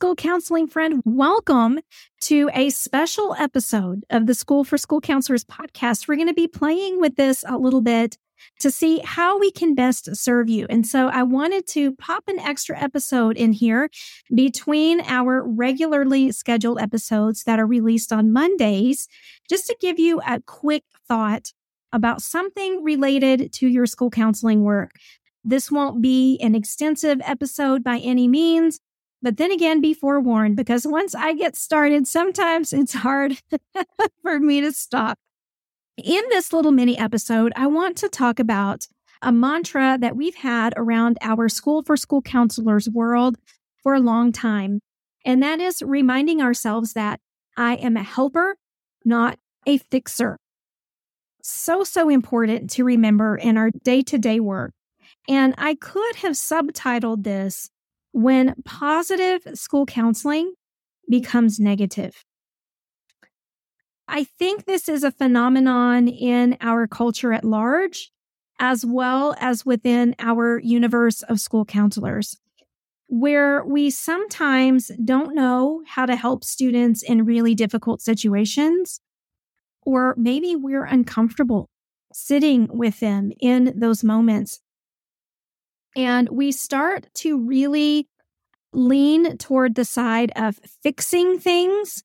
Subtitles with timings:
[0.00, 1.02] school counseling friend.
[1.04, 1.78] Welcome
[2.22, 6.08] to a special episode of the School for School Counselors podcast.
[6.08, 8.16] We're going to be playing with this a little bit
[8.60, 10.66] to see how we can best serve you.
[10.70, 13.90] And so I wanted to pop an extra episode in here
[14.34, 19.06] between our regularly scheduled episodes that are released on Mondays,
[19.50, 21.52] just to give you a quick thought
[21.92, 24.92] about something related to your school counseling work.
[25.44, 28.80] This won't be an extensive episode by any means,
[29.22, 33.40] but then again, be forewarned because once I get started, sometimes it's hard
[34.22, 35.18] for me to stop.
[36.02, 38.86] In this little mini episode, I want to talk about
[39.22, 43.36] a mantra that we've had around our School for School Counselors world
[43.82, 44.80] for a long time.
[45.24, 47.20] And that is reminding ourselves that
[47.56, 48.56] I am a helper,
[49.04, 50.38] not a fixer.
[51.42, 54.72] So, so important to remember in our day to day work.
[55.28, 57.70] And I could have subtitled this
[58.12, 60.52] when positive school counseling
[61.08, 62.24] becomes negative.
[64.08, 68.10] I think this is a phenomenon in our culture at large,
[68.58, 72.36] as well as within our universe of school counselors,
[73.06, 79.00] where we sometimes don't know how to help students in really difficult situations,
[79.82, 81.68] or maybe we're uncomfortable
[82.12, 84.60] sitting with them in those moments.
[85.96, 88.08] And we start to really
[88.72, 92.04] lean toward the side of fixing things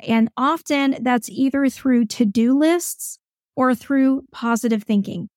[0.00, 3.18] and often that's either through to do lists
[3.56, 5.28] or through positive thinking.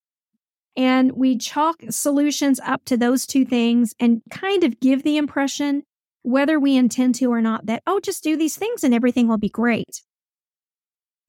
[0.78, 5.84] And we chalk solutions up to those two things and kind of give the impression,
[6.22, 9.38] whether we intend to or not, that, oh, just do these things and everything will
[9.38, 10.02] be great.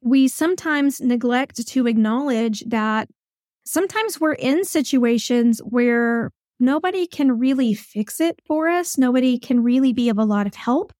[0.03, 3.08] We sometimes neglect to acknowledge that
[3.64, 6.30] sometimes we're in situations where
[6.62, 8.96] nobody can really fix it for us.
[8.96, 10.92] Nobody can really be of a lot of help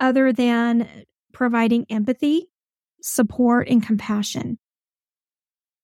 [0.00, 0.88] other than
[1.32, 2.48] providing empathy,
[3.00, 4.58] support, and compassion.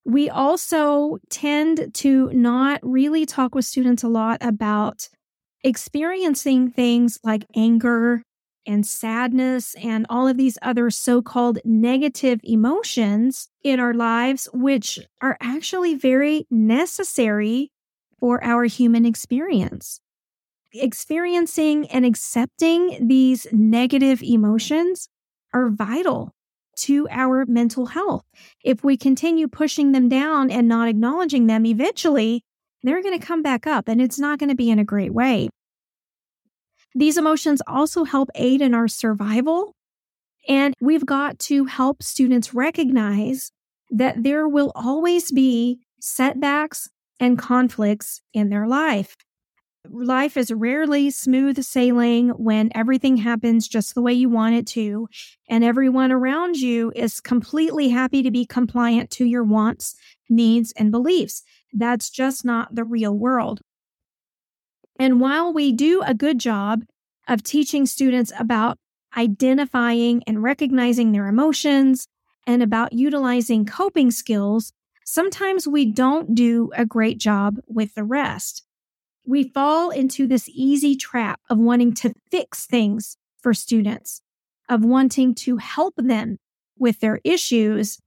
[0.05, 5.09] We also tend to not really talk with students a lot about
[5.63, 8.23] experiencing things like anger
[8.67, 14.99] and sadness and all of these other so called negative emotions in our lives, which
[15.23, 17.71] are actually very necessary
[18.25, 20.01] for our human experience.
[20.73, 25.11] Experiencing and accepting these negative emotions
[25.53, 26.33] are vital
[26.75, 28.25] to our mental health.
[28.65, 32.43] If we continue pushing them down and not acknowledging them, eventually
[32.83, 35.13] they're going to come back up and it's not going to be in a great
[35.13, 35.51] way.
[36.95, 39.75] These emotions also help aid in our survival.
[40.49, 43.53] And we've got to help students recognize
[43.91, 46.89] that there will always be setbacks
[47.21, 49.17] and conflicts in their life
[49.91, 55.09] life is rarely smooth sailing when everything happens just the way you want it to,
[55.49, 59.95] and everyone around you is completely happy to be compliant to your wants,
[60.29, 61.43] needs, and beliefs.
[61.73, 63.61] That's just not the real world.
[64.99, 66.85] And while we do a good job
[67.27, 68.79] of teaching students about
[69.17, 72.07] identifying and recognizing their emotions
[72.47, 74.73] and about utilizing coping skills,
[75.05, 78.65] sometimes we don't do a great job with the rest
[79.27, 84.21] we fall into this easy trap of wanting to fix things for students,
[84.69, 86.39] of wanting to help them
[86.79, 87.99] with their issues.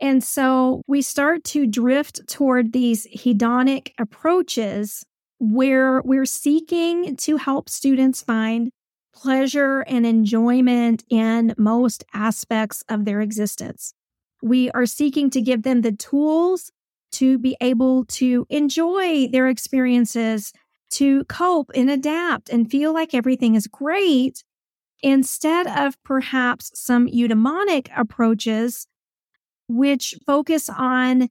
[0.00, 5.04] And so we start to drift toward these hedonic approaches
[5.38, 8.70] where we're seeking to help students find
[9.14, 13.94] pleasure and enjoyment in most aspects of their existence.
[14.42, 16.70] We are seeking to give them the tools
[17.12, 20.52] to be able to enjoy their experiences,
[20.90, 24.44] to cope and adapt and feel like everything is great
[25.02, 28.86] instead of perhaps some eudaimonic approaches,
[29.68, 31.28] which focus on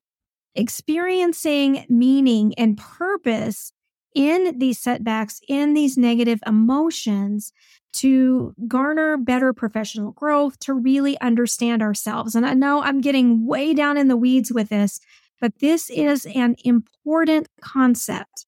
[0.55, 3.71] experiencing meaning and purpose
[4.17, 7.53] in these setbacks, in these negative emotions
[7.93, 12.33] to garner better professional growth, to really understand ourselves.
[12.33, 14.99] And I know I'm getting way down in the weeds with this,
[15.39, 18.47] but this is an important concept.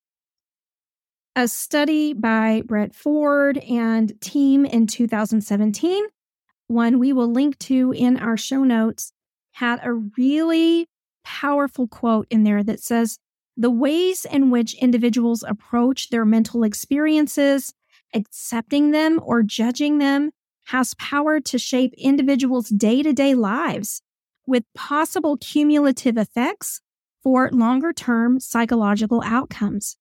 [1.36, 6.04] A study by Brett Ford and team in 2017,
[6.66, 9.14] one we will link to in our show notes,
[9.52, 10.88] had a really
[11.24, 13.20] powerful quote in there that says,
[13.60, 17.74] the ways in which individuals approach their mental experiences,
[18.16, 20.32] accepting them or judging them,
[20.68, 24.02] has power to shape individuals' day to day lives
[24.48, 26.80] with possible cumulative effects
[27.22, 29.98] for longer term psychological outcomes.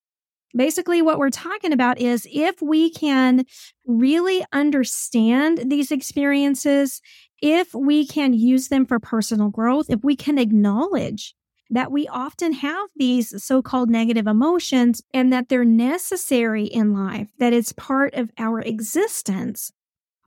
[0.56, 3.44] Basically, what we're talking about is if we can
[3.87, 7.02] really understand these experiences,
[7.43, 11.34] if we can use them for personal growth, if we can acknowledge
[11.70, 17.29] that we often have these so called negative emotions and that they're necessary in life,
[17.38, 19.70] that it's part of our existence,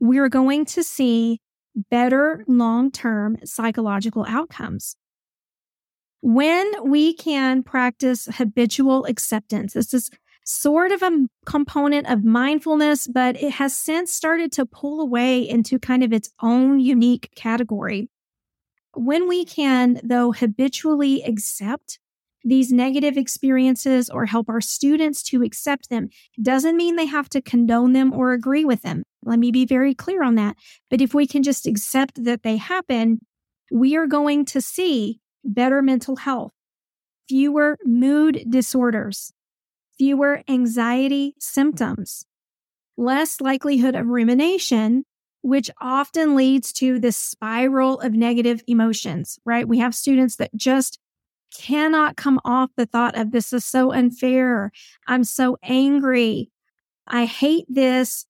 [0.00, 1.40] we're going to see
[1.90, 4.96] better long term psychological outcomes.
[6.20, 10.10] When we can practice habitual acceptance, this is
[10.44, 15.78] sort of a component of mindfulness, but it has since started to pull away into
[15.78, 18.08] kind of its own unique category.
[18.94, 21.98] When we can, though, habitually accept
[22.44, 26.08] these negative experiences or help our students to accept them,
[26.40, 29.04] doesn't mean they have to condone them or agree with them.
[29.24, 30.56] Let me be very clear on that.
[30.90, 33.20] But if we can just accept that they happen,
[33.70, 36.52] we are going to see better mental health,
[37.28, 39.32] fewer mood disorders,
[39.96, 42.26] fewer anxiety symptoms,
[42.96, 45.04] less likelihood of rumination,
[45.42, 49.68] which often leads to this spiral of negative emotions, right?
[49.68, 50.98] We have students that just
[51.56, 54.72] cannot come off the thought of this is so unfair.
[55.06, 56.50] I'm so angry.
[57.06, 58.26] I hate this,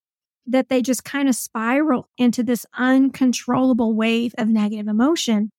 [0.46, 5.52] that they just kind of spiral into this uncontrollable wave of negative emotion.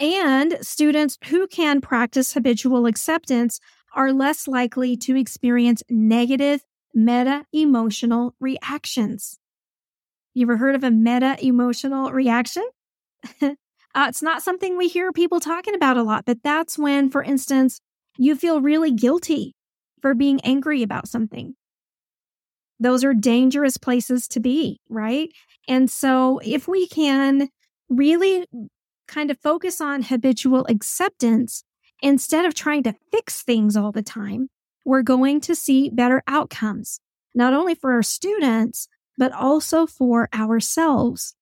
[0.00, 3.60] And students who can practice habitual acceptance
[3.94, 6.62] are less likely to experience negative
[6.94, 9.39] meta emotional reactions.
[10.40, 12.66] You ever heard of a meta emotional reaction?
[13.42, 13.50] uh,
[13.94, 17.82] it's not something we hear people talking about a lot, but that's when, for instance,
[18.16, 19.54] you feel really guilty
[20.00, 21.56] for being angry about something.
[22.78, 25.28] Those are dangerous places to be, right?
[25.68, 27.50] And so, if we can
[27.90, 28.46] really
[29.08, 31.64] kind of focus on habitual acceptance
[32.00, 34.48] instead of trying to fix things all the time,
[34.86, 36.98] we're going to see better outcomes,
[37.34, 38.88] not only for our students,
[39.18, 41.34] but also for ourselves.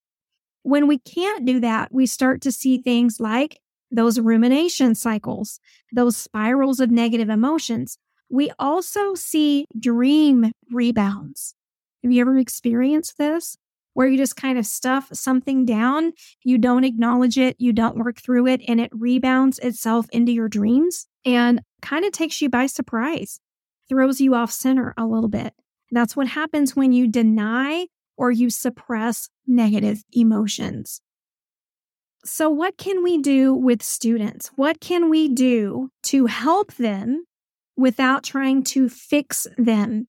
[0.63, 3.61] When we can't do that, we start to see things like
[3.91, 5.61] those rumination cycles,
[5.93, 7.99] those spirals of negative emotions.
[8.29, 11.55] We also see dream rebounds.
[12.03, 13.57] Have you ever experienced this?
[13.95, 16.13] Where you just kind of stuff something down,
[16.45, 20.49] you don't acknowledge it, you don't work through it, and it rebounds itself into your
[20.49, 23.41] dreams and kind of takes you by surprise,
[23.89, 25.53] throws you off center a little bit.
[25.91, 27.87] That's what happens when you deny
[28.17, 31.01] or you suppress negative emotions.
[32.25, 34.51] So, what can we do with students?
[34.57, 37.25] What can we do to help them
[37.77, 40.09] without trying to fix them?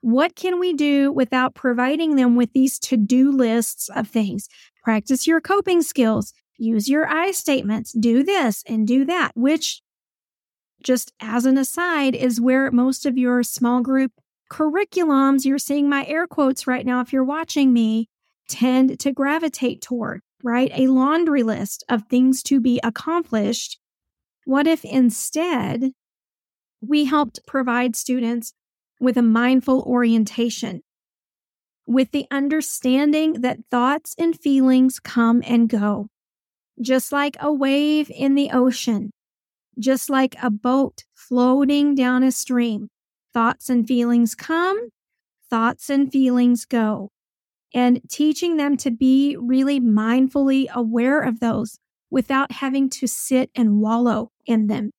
[0.00, 4.48] What can we do without providing them with these to do lists of things?
[4.84, 9.82] Practice your coping skills, use your I statements, do this and do that, which,
[10.82, 14.12] just as an aside, is where most of your small group
[14.50, 18.08] curriculums, you're seeing my air quotes right now if you're watching me,
[18.48, 20.70] tend to gravitate toward, right?
[20.74, 23.78] A laundry list of things to be accomplished.
[24.44, 25.92] What if instead
[26.80, 28.52] we helped provide students
[29.00, 30.82] with a mindful orientation,
[31.86, 36.08] with the understanding that thoughts and feelings come and go,
[36.80, 39.10] just like a wave in the ocean,
[39.78, 42.88] just like a boat floating down a stream.
[43.38, 44.88] Thoughts and feelings come,
[45.48, 47.12] thoughts and feelings go.
[47.72, 51.78] And teaching them to be really mindfully aware of those
[52.10, 54.90] without having to sit and wallow in them.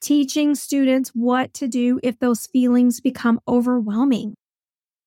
[0.00, 4.32] Teaching students what to do if those feelings become overwhelming.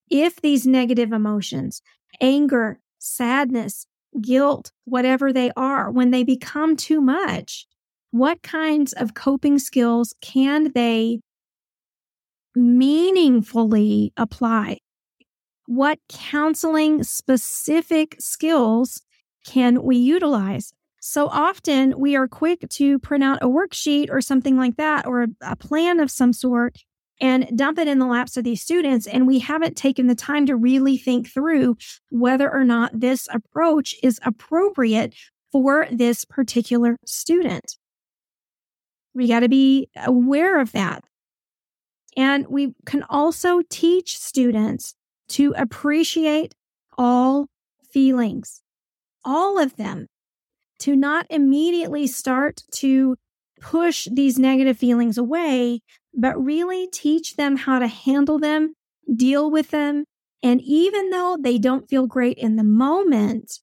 [0.07, 1.81] If these negative emotions,
[2.21, 3.87] anger, sadness,
[4.21, 7.65] guilt, whatever they are, when they become too much,
[8.11, 11.21] what kinds of coping skills can they
[12.55, 14.79] meaningfully apply?
[15.67, 19.01] What counseling specific skills
[19.45, 20.73] can we utilize?
[21.01, 25.27] So often we are quick to print out a worksheet or something like that, or
[25.41, 26.79] a, plan of some sort,
[27.21, 29.05] and dump it in the laps of these students.
[29.05, 31.77] And we haven't taken the time to really think through
[32.09, 35.13] whether or not this approach is appropriate
[35.51, 37.77] for this particular student.
[39.13, 41.03] We got to be aware of that.
[42.17, 44.95] And we can also teach students
[45.29, 46.53] to appreciate
[46.97, 47.47] all
[47.91, 48.61] feelings,
[49.23, 50.07] all of them,
[50.79, 53.15] to not immediately start to
[53.59, 55.81] push these negative feelings away,
[56.13, 58.73] but really teach them how to handle them,
[59.13, 60.05] deal with them.
[60.43, 63.59] And even though they don't feel great in the moment,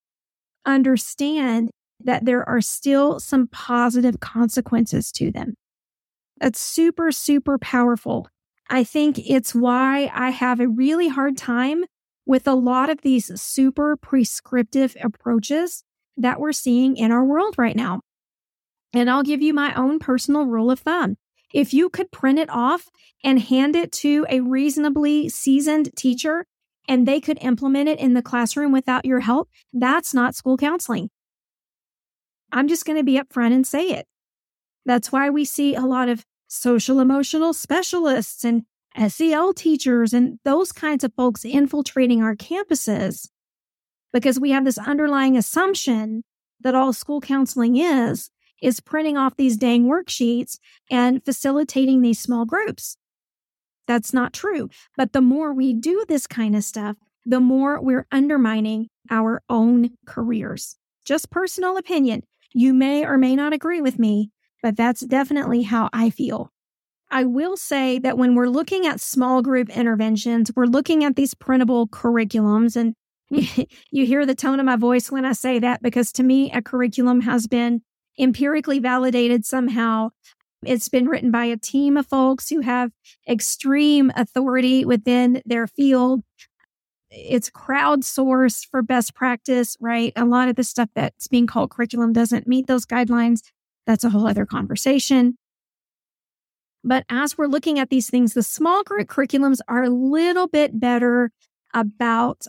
[0.66, 5.54] understand that there are still some positive consequences to them.
[6.40, 8.26] That's super, super powerful.
[8.72, 11.84] I think it's why I have a really hard time
[12.24, 15.84] with a lot of these super prescriptive approaches
[16.16, 18.00] that we're seeing in our world right now.
[18.94, 21.16] And I'll give you my own personal rule of thumb.
[21.52, 22.88] If you could print it off
[23.22, 26.46] and hand it to a reasonably seasoned teacher
[26.88, 31.10] and they could implement it in the classroom without your help, that's not school counseling.
[32.50, 34.06] I'm just going to be upfront and say it.
[34.86, 38.62] That's why we see a lot of social emotional specialists and
[39.08, 43.28] SEL teachers and those kinds of folks infiltrating our campuses
[44.12, 46.22] because we have this underlying assumption
[46.60, 48.30] that all school counseling is
[48.60, 50.58] is printing off these dang worksheets
[50.90, 52.96] and facilitating these small groups.
[53.88, 54.68] That's not true.
[54.96, 59.90] But the more we do this kind of stuff, the more we're undermining our own
[60.06, 60.76] careers.
[61.04, 62.22] Just personal opinion.
[62.52, 64.30] You may or may not agree with me,
[64.62, 66.52] but that's definitely how I feel.
[67.10, 71.34] I will say that when we're looking at small group interventions, we're looking at these
[71.34, 72.74] printable curriculums.
[72.74, 72.94] And
[73.32, 73.66] mm.
[73.90, 76.62] you hear the tone of my voice when I say that, because to me, a
[76.62, 77.82] curriculum has been
[78.18, 80.08] empirically validated somehow.
[80.64, 82.92] It's been written by a team of folks who have
[83.28, 86.22] extreme authority within their field.
[87.10, 90.14] It's crowdsourced for best practice, right?
[90.16, 93.42] A lot of the stuff that's being called curriculum doesn't meet those guidelines.
[93.86, 95.36] That's a whole other conversation.
[96.84, 100.78] But as we're looking at these things, the small group curriculums are a little bit
[100.78, 101.30] better
[101.74, 102.46] about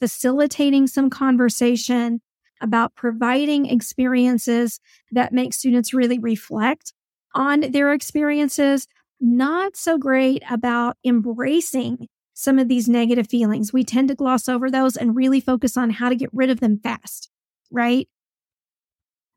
[0.00, 2.20] facilitating some conversation,
[2.60, 4.80] about providing experiences
[5.12, 6.92] that make students really reflect
[7.34, 8.86] on their experiences,
[9.20, 13.72] not so great about embracing some of these negative feelings.
[13.72, 16.60] We tend to gloss over those and really focus on how to get rid of
[16.60, 17.30] them fast,
[17.70, 18.08] right?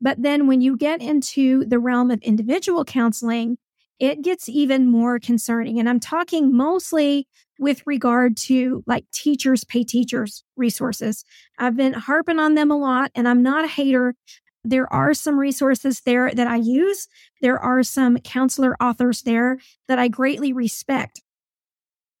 [0.04, 3.56] But then when you get into the realm of individual counseling,
[3.98, 5.80] it gets even more concerning.
[5.80, 7.26] And I'm talking mostly
[7.58, 11.24] with regard to like teachers pay teachers resources.
[11.58, 14.14] I've been harping on them a lot and I'm not a hater.
[14.62, 17.08] There are some resources there that I use.
[17.40, 19.58] There are some counselor authors there
[19.88, 21.22] that I greatly respect.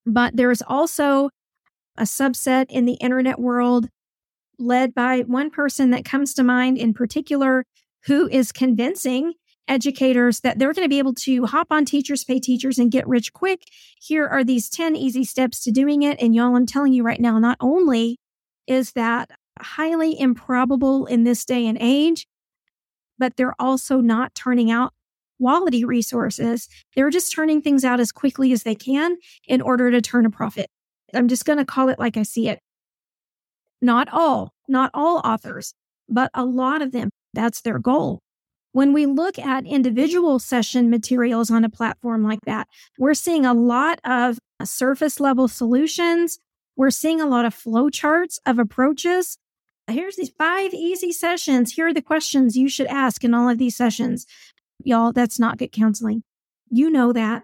[0.06, 1.28] But there's also
[1.98, 3.90] a subset in the internet world
[4.58, 7.64] led by one person that comes to mind in particular
[8.06, 9.34] who is convincing
[9.66, 13.06] educators that they're going to be able to hop on teachers, pay teachers, and get
[13.08, 13.62] rich quick.
[14.00, 16.20] Here are these 10 easy steps to doing it.
[16.20, 18.18] And y'all, I'm telling you right now, not only
[18.66, 19.30] is that
[19.60, 22.26] highly improbable in this day and age,
[23.18, 24.92] but they're also not turning out
[25.40, 26.68] quality resources.
[26.94, 30.30] They're just turning things out as quickly as they can in order to turn a
[30.30, 30.68] profit.
[31.12, 32.60] I'm just going to call it like I see it.
[33.84, 35.74] Not all, not all authors,
[36.08, 37.10] but a lot of them.
[37.34, 38.22] That's their goal.
[38.72, 42.66] When we look at individual session materials on a platform like that,
[42.98, 46.38] we're seeing a lot of surface level solutions.
[46.76, 49.36] We're seeing a lot of flowcharts of approaches.
[49.86, 51.72] Here's these five easy sessions.
[51.72, 54.24] Here are the questions you should ask in all of these sessions.
[54.82, 56.22] Y'all, that's not good counseling.
[56.70, 57.42] You know that.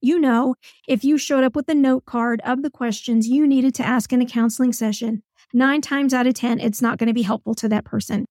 [0.00, 0.54] You know,
[0.88, 4.10] if you showed up with a note card of the questions you needed to ask
[4.10, 5.22] in a counseling session,
[5.52, 8.26] nine times out of 10, it's not going to be helpful to that person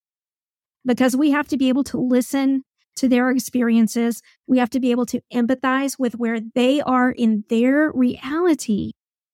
[0.85, 2.63] because we have to be able to listen
[2.95, 4.21] to their experiences.
[4.47, 8.91] We have to be able to empathize with where they are in their reality.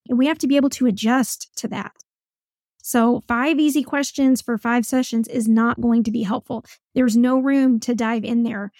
[0.07, 1.93] And we have to be able to adjust to that.
[2.81, 6.63] So, five easy questions for five sessions is not going to be helpful.
[6.95, 8.71] There's no room to dive in there.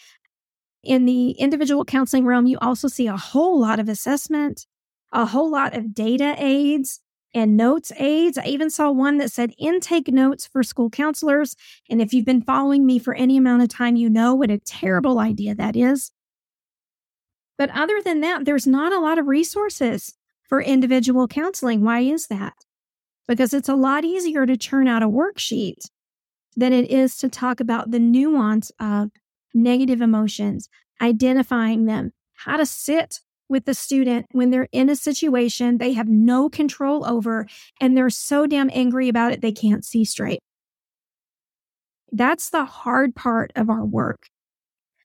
[0.82, 4.66] In the individual counseling realm, you also see a whole lot of assessment,
[5.12, 7.02] a whole lot of data aids,
[7.34, 8.38] and notes aids.
[8.38, 11.56] I even saw one that said intake notes for school counselors.
[11.90, 14.60] And if you've been following me for any amount of time, you know what a
[14.60, 16.12] terrible idea that is.
[17.58, 21.84] But other than that, there's not a lot of resources for individual counseling.
[21.84, 22.54] Why is that?
[23.28, 25.90] Because it's a lot easier to churn out a worksheet
[26.56, 29.12] than it is to talk about the nuance of
[29.54, 30.70] negative emotions,
[31.02, 36.08] identifying them, how to sit with the student when they're in a situation they have
[36.08, 37.48] no control over
[37.80, 40.40] and they're so damn angry about it they can't see straight.
[42.12, 44.28] That's the hard part of our work.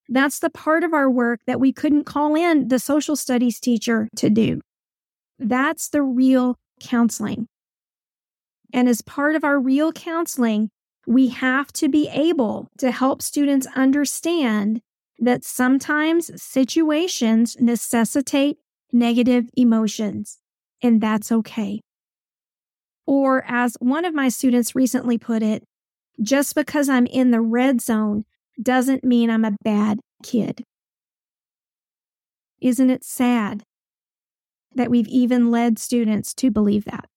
[0.08, 4.08] That's the part of our work that we couldn't call in the social studies teacher
[4.16, 4.60] to do.
[5.38, 7.46] That's the real counseling.
[8.72, 10.70] And as part of our real counseling,
[11.06, 14.80] we have to be able to help students understand
[15.18, 18.58] that sometimes situations necessitate
[18.92, 20.38] negative emotions,
[20.82, 21.80] and that's okay.
[23.06, 25.64] Or, as one of my students recently put it,
[26.20, 28.24] just because I'm in the red zone
[28.60, 30.64] doesn't mean I'm a bad kid.
[32.60, 33.64] Isn't it sad
[34.74, 37.08] that we've even led students to believe that?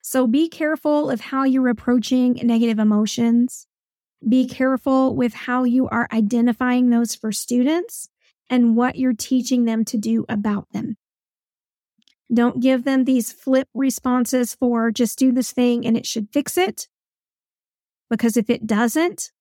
[0.00, 3.66] So be careful of how you're approaching negative emotions.
[4.26, 8.08] Be careful with how you are identifying those for students
[8.48, 10.96] and what you're teaching them to do about them.
[12.32, 16.56] Don't give them these flip responses for just do this thing and it should fix
[16.56, 16.88] it.
[18.08, 19.32] Because if it doesn't,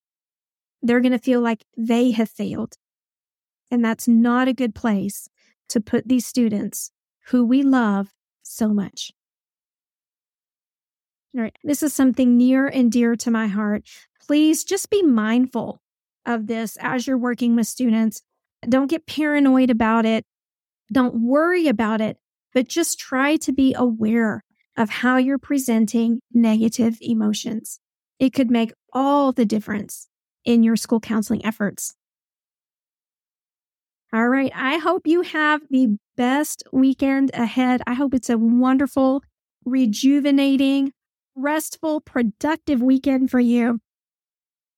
[0.81, 2.75] they're going to feel like they have failed.
[3.69, 5.29] And that's not a good place
[5.69, 6.91] to put these students
[7.27, 8.09] who we love
[8.41, 9.11] so much.
[11.35, 11.55] All right.
[11.63, 13.88] This is something near and dear to my heart.
[14.25, 15.81] Please just be mindful
[16.25, 18.21] of this as you're working with students.
[18.67, 20.25] Don't get paranoid about it.
[20.91, 22.17] Don't worry about it,
[22.53, 24.43] but just try to be aware
[24.77, 27.79] of how you're presenting negative emotions.
[28.19, 30.07] It could make all the difference
[30.45, 31.95] in your school counseling efforts.
[34.13, 34.51] All right.
[34.53, 37.81] I hope you have the best weekend ahead.
[37.87, 39.23] I hope it's a wonderful,
[39.63, 40.91] rejuvenating,
[41.35, 43.79] restful, productive weekend for you.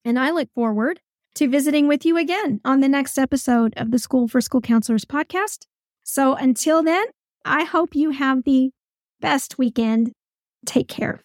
[0.06, 1.00] And I look forward
[1.36, 5.06] to visiting with you again on the next episode of the School for School Counselors
[5.06, 5.66] podcast.
[6.04, 7.06] So until then,
[7.46, 8.72] I hope you have the
[9.20, 10.12] best weekend.
[10.66, 11.22] Take care.